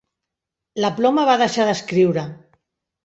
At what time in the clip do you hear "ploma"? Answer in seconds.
1.01-1.27